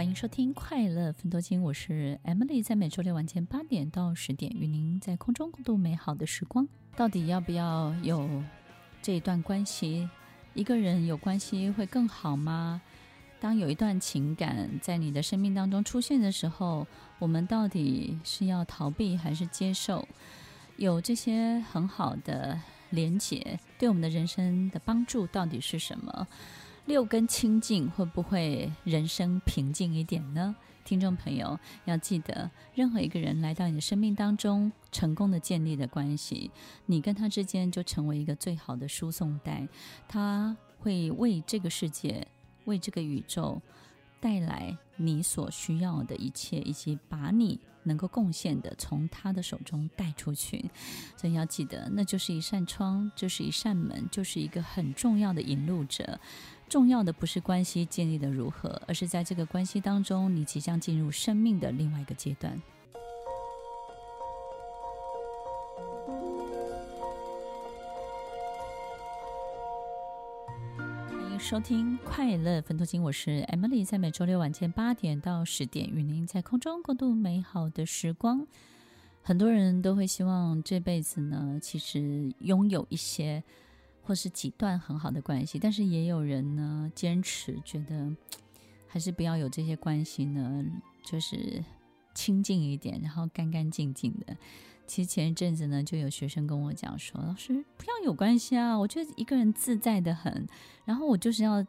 [0.00, 6.66] 欢迎收听《快乐分多金》，我是 Emily，在每周六晚间八点到十点，与您在空中共度美好的时光。
[6.96, 8.42] 到底要不要有
[9.02, 10.08] 这一段关系？
[10.54, 12.80] 一个人有关系会更好吗？
[13.40, 16.86] 当有一段情感在你的生命当中出现的时候，
[17.18, 20.08] 我们到底是要逃避还是接受？
[20.78, 22.58] 有这些很好的
[22.88, 26.26] 连结，对我们的人生的帮助到底是什么？
[26.86, 30.54] 六根清净会不会人生平静一点呢？
[30.84, 36.50] 听众朋友要记得，任何一个人来到你的生命当中，成功的建立的关系，
[36.86, 39.68] 你跟他之间就成为一个最好的输送带，
[40.08, 42.26] 他会为这个世界，
[42.64, 43.60] 为这个宇宙。
[44.22, 50.70] 带来你所需要的一切，以及把你能够贡献的从他的手中带出去。
[51.16, 56.18] 所以要记得，那就是一扇窗，就是一扇门，就是一个很重要的引路者。
[56.68, 62.60] 重要的不是关系建立的如何，而是在这个关系当中，你即将进入生命的另外一个阶段。
[71.50, 78.46] 收听快乐分多精，我是 Emily，在每周六晚间八点到十点，与您在空中共度美好的时光。
[79.20, 83.42] 很多人都会希望这辈子呢，其实拥有一些
[84.04, 88.14] 或是几段很好的关系，但是也有人呢坚持觉得
[88.86, 90.64] 还是不要有这些关系呢，
[91.02, 91.64] 就是
[92.14, 94.36] 清静一点，然后干干净净的。
[94.90, 98.76] 其实前一阵子呢，就有学生跟我讲说：“老师，不要有关系啊！
[98.76, 100.48] 我觉得一个人自在得很，
[100.84, 101.64] 然后我就是要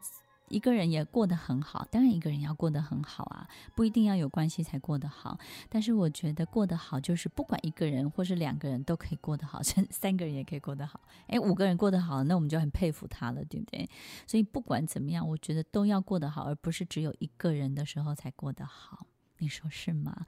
[0.47, 1.87] 一个人也过得很好。
[1.91, 5.37] 当然，一个人要过得很好啊，不一定要有关系才过得好。
[5.69, 10.99] 但是我觉得过得好，就是不管一个人或是两个人都可以过得好， 甚三个人也可以过得好。
[11.27, 13.87] 诶，五个人过得好，那我们就很佩服他了，对不对？
[14.25, 19.05] 所以不管怎么样，我觉得都要过得好，而不是只有一个人的时候才过得好。
[19.37, 20.25] 你说是吗？”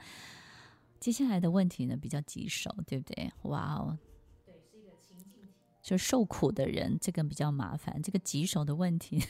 [1.04, 3.30] 接下来的问题呢，比较棘手，对不对？
[3.42, 4.00] 哇哦，
[4.46, 5.50] 对，是一个情境题，
[5.82, 8.02] 就受苦的人，这个比较麻烦。
[8.02, 9.22] 这个棘手的问题，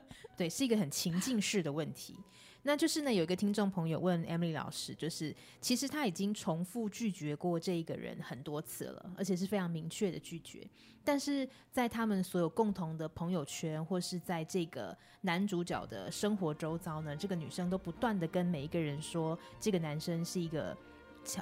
[0.36, 2.16] 对，是一个很情境式的问题。
[2.64, 10.64] 那就是呢，有一个听众朋友问 Emily 老师，就是其实他已经重复拒绝过这一个人很多次了，而且是非常明确的拒绝。
[11.02, 20.76] 但是在他们所有共同的朋友圈，或是在这个男主角的生活周遭呢，这个女生都不断的跟每一个人说，这个男生是一个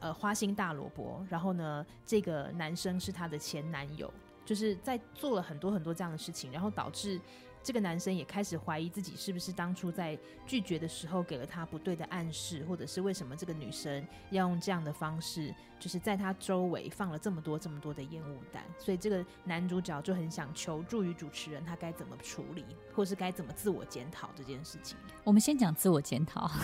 [0.01, 4.11] 呃花心大萝卜，然后呢，这个男生是她的前男友，
[4.47, 7.21] 就是在做了很多很多这样的事情，然后导致。
[7.63, 18.65] 这个男生也开始怀疑自己是不是当初在拒绝的时候给了他不对的暗示，或者是为什么这个女生要用这样的方式，就是在他周围放了这么多这么多的烟雾弹。
[18.79, 24.97] 所以这个男主角就很想求助于主持人，他该怎么处理，或是该怎么自我检讨这件事情。
[25.23, 26.51] 我们先讲自我检讨。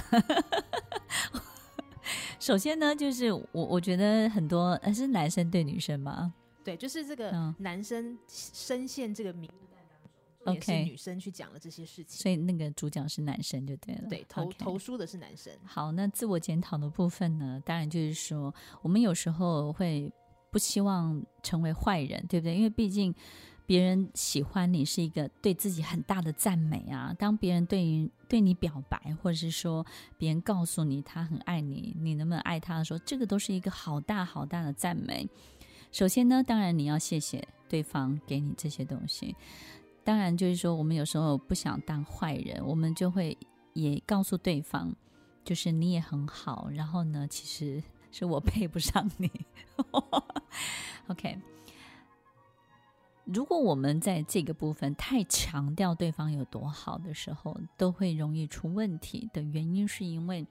[2.41, 6.33] 首先呢，就是我我觉得很多是男生对女生吗？
[6.65, 9.51] 对，就是这个男生深陷这个迷。
[10.53, 14.09] 也是女生去讲了这些事情，所以那个主角是男生就对了。
[14.09, 15.53] 对，投投书的是男生。
[15.65, 17.63] 好，那自我检讨的部分呢？
[17.65, 20.13] 当然就是说，我们有时候会
[20.51, 22.57] 不希望成为坏人，对不对？
[22.57, 23.15] 因为毕竟
[23.67, 27.15] 别人喜欢你是一个对自己很大的赞美啊。
[27.19, 29.85] 当别人对于对你表白，或者是说
[30.17, 35.29] 别人告诉你他很爱你，你能不能爱他的时候，这个都是一个好大好大的赞美。
[35.93, 39.35] 首先呢，当然你要谢谢对方给你这些东西。
[40.07, 43.37] 当然，就是说，我们有时候不想当坏人，我们就会
[43.73, 44.95] 也告诉对方，
[45.45, 46.69] 就是你也很好。
[46.73, 49.29] 然后呢，其实是我配不上你。
[51.09, 51.37] OK，
[53.25, 60.47] 如果我们在这个部分太强调对方有多好的时候，都会容易出问题的原因，是因为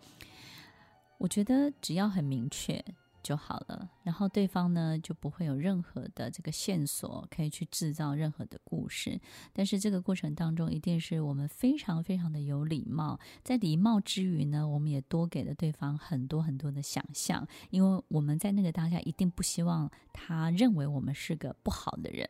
[1.17, 2.83] 我觉得只要很明确。
[3.25, 9.19] 就好了，然后对方呢，就不会有任何的这个线索可以去制造任何的故事。
[9.51, 22.29] 但是这个过程当中，一定是我们非常非常的有礼貌，在礼貌之余呢，我们也多给了对方很多很多的想象，因为我们在那个当下一定不希望他认为我们是个不好的人。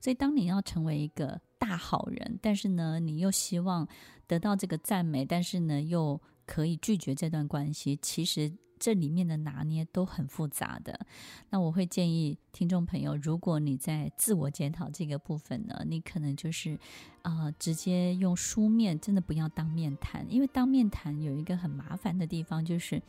[0.00, 3.86] 所以当你要成为一个大好人，但是呢，你又希望
[4.26, 8.52] 得到这个赞美，但是呢，又可以拒绝这段关系，其实。
[8.78, 10.98] 这里面的拿捏都很复杂的。
[11.50, 16.78] 那我会建议听众朋友，如果你在自我检讨这个部分呢，你可能就是
[17.22, 23.02] 啊、呃，直接用书面，真的不要当面谈，因为当面谈有一个很麻烦的地方，就是。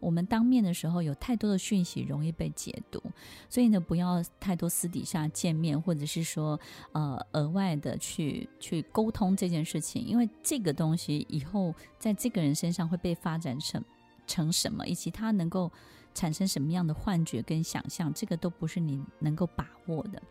[0.00, 3.00] 我们当面的时候有太多的讯息容易被解读，
[3.48, 6.58] 所以呢，不要太多私底下见面，或者是说
[6.90, 13.80] 呃额外的去去沟通这件事情，因为这个东西以后在这个人身上会被发展成
[14.26, 15.70] 成什么，以及他能够
[16.14, 20.22] 产生什么样的幻觉跟想象，这个都不是你能够把握的。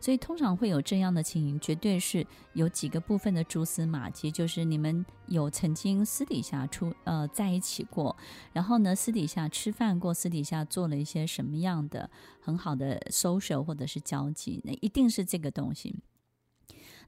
[0.00, 8.14] 所以通常会有这样的情形，绝对是有几个部分的蛛丝马迹，就是你们有曾经私底下出呃在一起过，
[8.52, 15.96] 然后呢私底下吃饭过，私底下做了一些什么样的很好的 social 或者是交际，那一定是这个东西。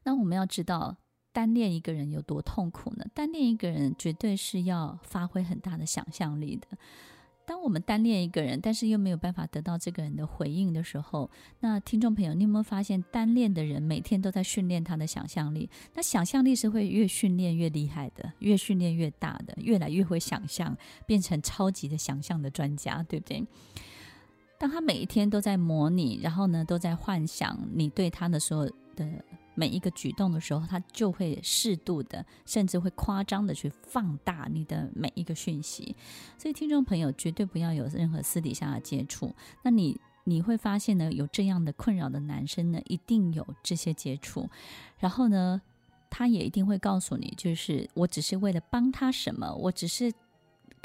[0.04, 0.96] 那我们要知道
[1.36, 3.04] 单恋一个人有多痛苦呢？
[3.12, 6.78] 单恋一个人绝对是要发挥很大的想象力的。
[7.44, 11.30] 当我们单恋一个人，但是又没有办法得到这个人的回应的时候，
[11.60, 15.68] 那听众朋友，你有没有发现，单恋的人每天都在训练他的想象力？
[15.92, 20.74] 那想象力是会越训练越厉害的，越训练越大的，越来越会想象，
[21.06, 23.44] 变成超级的想象的专家，对不对？
[24.58, 29.06] 当他每一天都在模拟，然后呢，都在幻想你对他的所有的。
[29.56, 35.96] 每一个举动的时候，他就会适度的，甚至会夸张的去放大你的每一个讯息。
[36.38, 39.34] 所以，听众朋友绝对不要有任何私底下的接触。
[39.64, 44.48] 那你你会发现呢，有这样的困扰的男生呢，一定有这些接触。
[44.98, 45.60] 然后呢，
[46.08, 50.12] 他也一定会告诉你，就是我只是为了帮他什么，我只是。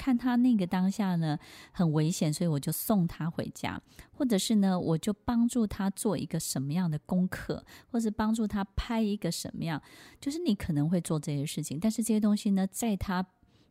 [0.01, 1.37] 看他那个当下呢，
[1.71, 3.79] 很危险，所以我就送他回家，
[4.11, 9.79] 或者是呢，我就帮助他做一个什么样的功课，或是帮助他拍一个什么样，
[10.19, 13.23] 就是你可能会做这些事情，但是这些东西呢，在他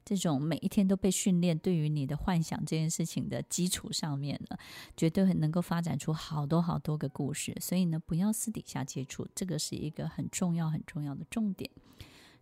[0.04, 4.56] 这种每一天都被训练对于你的幻想这件事情的基础上面呢，
[4.96, 11.68] 绝对很能够发展出好多好多个故事，所以呢，不要私底下接触，这个是一个很重要很重要的重点。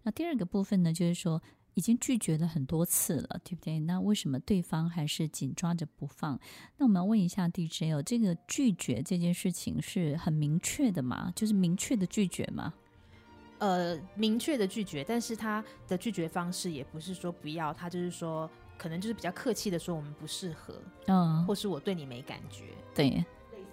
[0.03, 1.41] 那第二个部分呢，就是说。
[1.79, 3.79] 已经拒绝了很多次了，对不对？
[3.79, 6.37] 那为什么对方还是紧抓着不放？
[6.77, 11.33] 那我们要问一下 DJ 哦，这个拒绝这件事情是很明确的吗？
[11.37, 12.75] 就是明确的拒绝吗？
[13.59, 23.25] 呃，明确的拒绝，但是他的拒绝方式也不是说不要，他就是说可能就是比较客气的说我们不适合，嗯，或是我对你没感觉，对。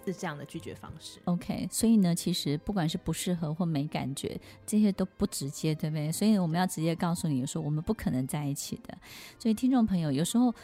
[0.06, 1.18] 是这样的拒绝方式。
[1.24, 6.12] OK，所以呢，其实不管是不适合或没感觉，这些都不直接，对不对？
[6.12, 8.96] 所以我们要直接告诉你说，我们不可能在一起的。
[9.38, 10.54] 所以听众朋友，有时候，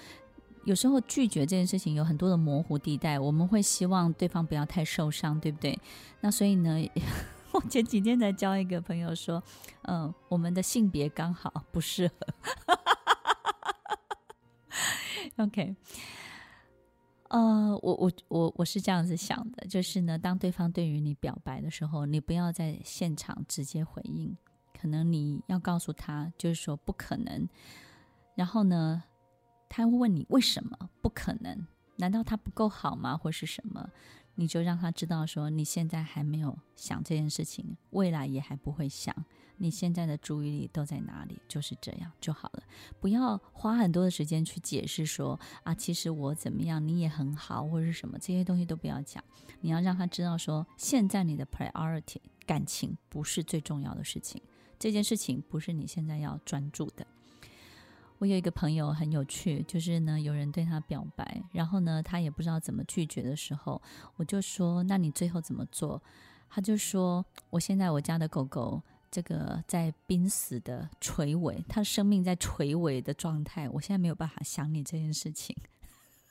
[0.64, 5.78] 有时候拒绝这件事情有很多的模糊地带，我们会希望对方不要太受伤，对不对？
[6.20, 6.80] 那所以呢，
[7.52, 9.42] 我前几天才教一个朋友说，
[9.82, 12.26] 嗯，我们的性别刚好不适合。
[15.44, 15.74] OK。
[17.32, 24.36] 呃，我我我我是这样子想的，就是呢，当对方对于你表白的时候，你不要在现场直接回应，
[24.78, 27.48] 可能你要告诉他，就是说不可能。
[28.34, 29.02] 然后呢，
[29.66, 31.66] 他会问你为什么不可能？
[31.96, 33.16] 难道他不够好吗？
[33.16, 33.88] 或是什么？
[34.34, 39.14] 你就让他知道说，你现在还没有想这件事情，未来也还不会想。
[39.58, 41.38] 你现在的注意力都在哪里？
[41.46, 42.62] 就是这样就好了，
[42.98, 49.22] 不要花很多的时间去解释说啊，其实我怎么样，你也很好，或者是什么这些东西都不要讲。
[49.60, 54.42] 你要让他知道说，现在你的 priority 感情不是最重要的事情，
[54.78, 57.06] 这件事情不是你现在要专注的。
[58.22, 63.82] 我有一个朋友很有趣，就是呢，有人对他表白，然后呢，他也不知道怎么拒绝的时候，
[64.14, 66.00] 我就说，那你最后怎么做？
[66.48, 68.80] 他就说，我现在我家的狗狗。
[69.10, 75.54] 这个在濒死的垂尾，它生命在垂尾的状态，我现在没有办法想你这件事情。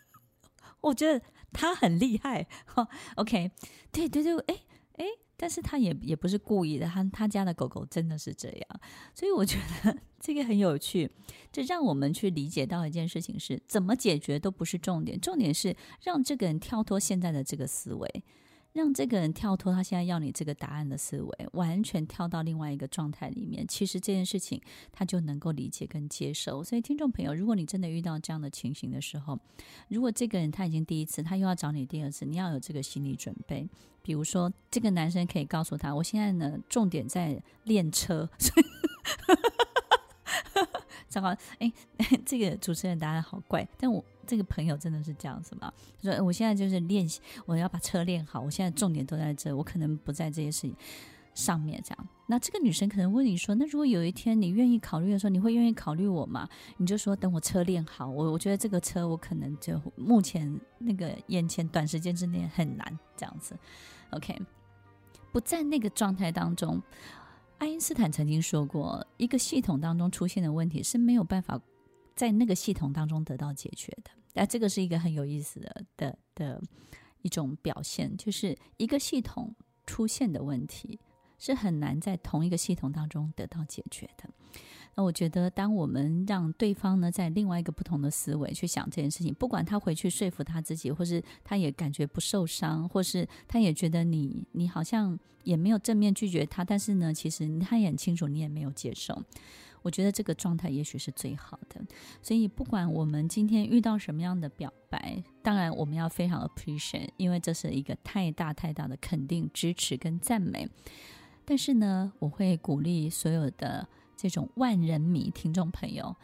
[0.82, 1.24] 我觉得
[1.54, 2.88] 他很厉害， 哈
[3.18, 3.52] ，OK，
[3.92, 4.56] 对对对，哎
[4.96, 5.06] 哎，
[5.42, 8.80] 但是他也也不是故意的，他他家的狗狗真的是这样，
[9.16, 11.10] 所以我觉得 这个很有趣，
[11.52, 18.24] 这让我们去理解到一件事情是怎么解决都不是重点，重点是让这个人跳脱现在的这个思维。
[18.74, 23.68] 让这个人跳脱他现在要你这个答案的思维，完全跳到另外一个状态里面。
[23.68, 24.62] 其实这件事情
[24.92, 26.64] 他就能够理解跟接受。
[26.64, 29.38] 所以，听众朋友，如果你真的遇到这样的情形的时候，
[29.90, 33.68] 如果这个人他已经第一次，他又要找你第二次，你要有这个心理准备。
[34.02, 38.30] 比如说，这个男生可以告诉他：“我现在呢，重点在练车。”
[41.12, 41.28] 糟糕，
[41.60, 41.72] 哎，
[42.26, 44.04] 这个主持人答案好怪，但我。
[44.28, 45.74] 这个朋友真的是这样子吗？
[46.02, 48.40] 他说：“我现在就是练习，我要把车练好。
[48.40, 50.74] 我现在重点都在这，我可能不在这些事情。
[51.34, 52.08] 上面这样。
[52.28, 63.58] 那这个女生可能问你说：“那如果有一天你愿意考虑的时候，你会愿意考虑我吗？”你就说：“等我车练好，我我觉得这个车我可能就目前那个眼前短时间之内很难这样子。
[64.12, 64.40] ”OK，
[65.34, 66.82] 不在那个状态当中。
[67.62, 71.62] 爱因斯坦曾经说过，一个系统当中出现的问题是没有办法
[72.16, 74.10] 在那个系统当中得到解决的。
[74.34, 76.60] 那这个是一个很有意思的的的
[77.22, 81.00] 一种表现，就是一个系统出现的问题
[81.38, 84.28] 是很难在同一个系统当中得到解决的。
[84.94, 99.24] 那我觉得，当我们让对方呢，在另外一个不同的思维去想这件事情，不管他回去说服他自己，或是他也感觉不受伤，或是他也觉得你你好像也没有正面拒绝他，但是呢，其实他也很清楚你也没有接受。
[99.82, 101.82] 我觉得这个状态也许是最好的。
[102.22, 110.68] 所以，不管我们今天遇到什么样的表白，当然我们要非常 appreciate，因为这是一个太大太大的肯定、支持跟赞美。
[111.46, 113.88] 但是呢，我会鼓励所有的。
[114.22, 116.16] 这种万人迷听众朋友，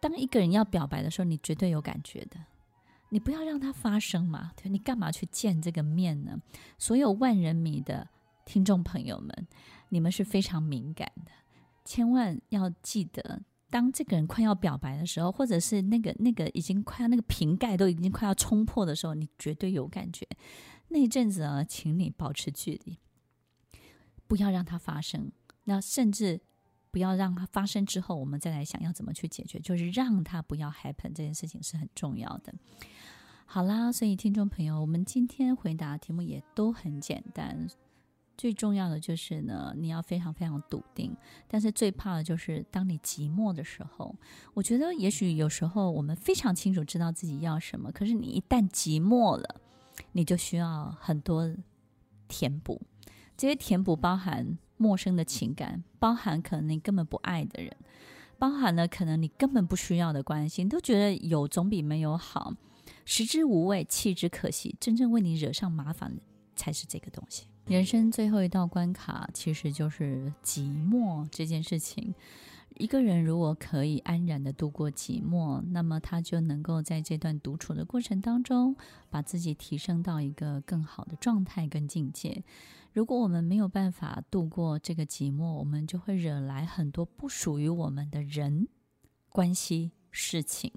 [0.00, 2.40] 当一个人要表白的时候，你绝对有感觉的。
[3.10, 6.36] 你不要让它发生嘛，对，你干嘛去见这个面呢？
[6.76, 8.08] 所有万人迷的
[8.44, 9.46] 听众朋友们，
[9.90, 11.30] 你们是非常敏感的，
[11.84, 20.26] 千万要记得，当这个人快要表白的时候，或者是那个那个已经快要那个瓶盖都已经快要冲破的时候，你绝对有感觉。
[20.88, 22.98] 那一阵子啊，请你保持距离，
[24.26, 25.30] 不要让它发生。
[25.62, 26.40] 那甚至。
[26.90, 32.52] 不要让它发生之后，我们再来想要怎么去解决，就是让它不要 happen 这件事情是很重要的。
[33.46, 37.68] 好啦，所以听众朋友，我们今天回答题目也都很简单，
[38.36, 41.16] 最重要的就是呢，你要非常非常笃定。
[41.48, 44.14] 但是最怕的就是当你寂寞的时候，
[44.54, 49.60] 我觉得也许有时候我们非常清楚知道自己要什么，可是你一旦寂寞了，
[50.12, 51.52] 你就需要很多
[52.28, 52.80] 填补。
[53.36, 54.58] 这些填补包含。
[54.80, 57.76] 陌生的情感，包含可能你根本不爱的人，
[58.38, 62.54] 包含了可能你根本不需要的关心，都觉得有总比没有好，
[63.04, 64.74] 食之无味，弃之可惜。
[64.80, 66.22] 真正为你惹上麻烦的
[66.56, 67.44] 才是这个东西。
[67.66, 70.60] 人生最后一道关卡，其实就是寂
[70.90, 72.14] 寞这件事情。
[72.76, 78.74] 一个人如果可以安然的度过寂寞，那么他就能够在这段独处的过程当中，
[79.10, 82.42] 把自己提升到一个更好的状态跟境界。
[82.92, 88.66] 如果我们没有办法度过这个寂寞，我们就会惹来很多不属于我们的人、
[89.28, 90.72] 关系、事情。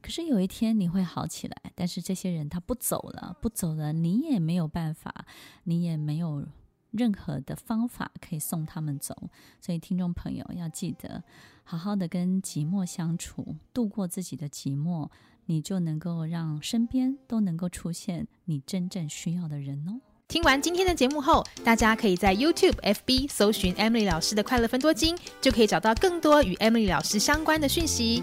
[0.00, 5.26] 可是有一天你会好起来，但是这些人他不走了，不走了，你也没有办法，
[5.64, 6.46] 你也没有
[6.90, 9.14] 任何的方法可以送他们走。
[9.60, 11.22] 所以听众朋友要记得，
[11.64, 15.08] 好好的跟寂寞相处，度过自己的寂寞，
[15.46, 20.00] 你就能够让身边都能够出现你真正需要的人哦。
[20.28, 28.22] 听完今天的节目后，大家可以在 YouTube、FB 搜寻 Emily 老师的快乐分多金，就可以找到更多与 Emily 老师相关的讯息。